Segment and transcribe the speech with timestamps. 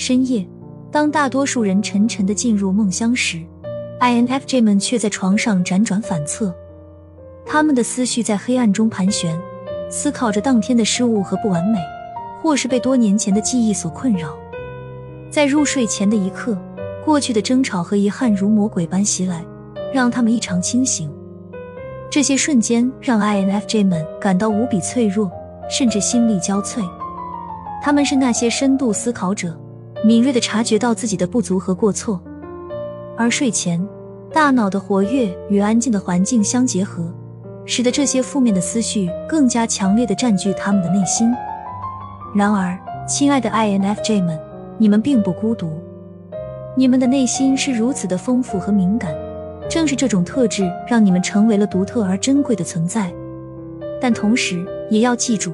[0.00, 0.48] 深夜，
[0.90, 3.38] 当大多数人沉沉的进入梦乡时
[4.00, 6.54] ，INFJ 们却在床上辗转反侧，
[7.44, 9.38] 他们的思绪在黑暗中盘旋，
[9.90, 11.78] 思考着当天的失误和不完美，
[12.40, 14.34] 或是被多年前的记忆所困扰。
[15.30, 16.56] 在入睡前的一刻，
[17.04, 19.44] 过去的争吵和遗憾如魔鬼般袭来，
[19.92, 21.12] 让他们异常清醒。
[22.08, 25.30] 这些瞬间让 INFJ 们感到无比脆弱，
[25.68, 26.88] 甚至心力交瘁。
[27.82, 29.54] 他们是那些深度思考者，
[30.04, 32.20] 敏锐的察觉到自己的不足和过错。
[33.16, 33.86] 而睡前，
[34.32, 37.12] 大脑的活跃与安静的环境相结合，
[37.66, 41.30] 使得这些负面的思绪更加强烈的占据他们的内心。
[42.34, 44.40] 然而，亲爱的 INFJ 们，
[44.78, 45.70] 你们并不孤独，
[46.74, 49.14] 你们的内心是如此的丰富和敏感。
[49.68, 53.12] 正是这种特质，让你们成为了独特而珍贵的存在。
[54.00, 55.52] 但同时，也要记住，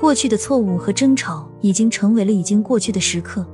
[0.00, 3.44] 过去的错误和争吵已经成为了已经过去的时刻，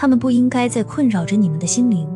[0.00, 2.08] 他们不应该再困扰着你们的心灵。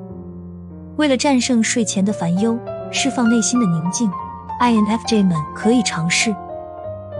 [0.97, 2.59] 为了战胜睡前的烦忧，
[2.91, 4.11] 释放内心的宁静
[4.59, 6.35] ，INFJ 们可以尝试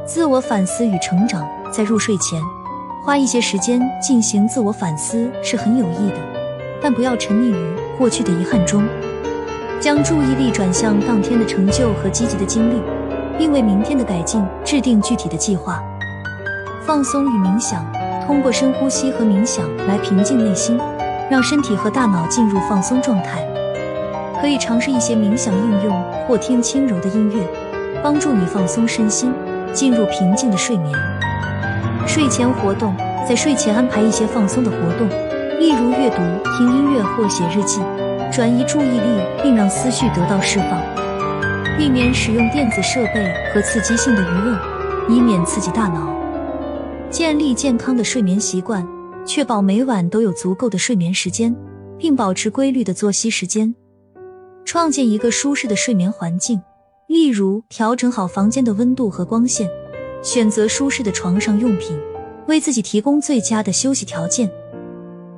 [0.07, 1.47] 自我反思与成长。
[1.71, 2.41] 在入睡前，
[3.05, 6.17] 花一些时间进行自我反思是很有益的，
[6.81, 8.83] 但不要沉溺于过去的遗憾中。
[9.79, 12.81] 将注意力转向当天的成就和积极的经历，
[13.37, 15.83] 并为明天的改进制定具体的计划。
[16.87, 17.85] 放松与冥想，
[18.27, 20.79] 通过深呼吸和冥想来平静内心，
[21.31, 23.47] 让身体和大脑进入放松状态。
[24.41, 27.47] 可以尝试一些冥想应用，或听轻柔的音乐，
[28.03, 29.33] 帮助你放松身心，
[29.73, 30.93] 进入平静的睡眠。
[32.07, 32.95] 睡前活动，
[33.29, 35.09] 在睡前安排一些放松的活动，
[35.59, 36.17] 例如阅读、
[36.57, 37.81] 听音乐或写日记。
[38.33, 40.81] 转移注意力，并让思绪得到释放，
[41.79, 44.59] 避免使用电子设备和刺激性的娱乐，
[45.09, 46.24] 以免刺激大脑。
[47.15, 48.85] 建立健康的睡眠习惯，
[49.25, 51.55] 确保每晚都有足够的睡眠时间，
[51.97, 53.73] 并保持规律的作息时间。
[54.65, 56.61] 创建一个舒适的睡眠环境，
[57.07, 59.71] 例如调整好房间的温度和光线，
[60.25, 61.97] 选择舒适的床上用品，
[62.49, 64.51] 为自己提供最佳的休息条件。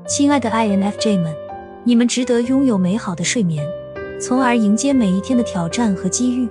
[0.08, 1.36] 亲爱的 INFJ 们。
[1.84, 3.62] 你们值得拥有美好的睡眠，
[4.18, 6.48] 从而迎接每一天的挑战和机遇。